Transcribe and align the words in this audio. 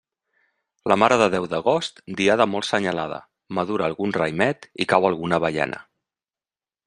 La 0.91 0.95
Mare 1.01 1.17
de 1.21 1.27
Déu 1.33 1.43
d'agost, 1.51 2.01
diada 2.21 2.47
molt 2.53 2.69
senyalada; 2.69 3.19
madura 3.59 3.87
algun 3.89 4.15
raïmet 4.19 4.67
i 4.85 4.87
cau 4.95 5.07
alguna 5.11 5.39
avellana. 5.43 5.83